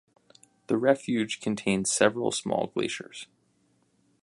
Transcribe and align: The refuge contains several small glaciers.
The 0.65 0.77
refuge 0.79 1.41
contains 1.41 1.91
several 1.91 2.31
small 2.31 2.71
glaciers. 2.73 3.27